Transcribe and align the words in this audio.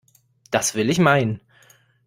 Das 0.49 0.73
will 0.73 0.89
ich 0.89 0.97
meinen! 0.97 1.41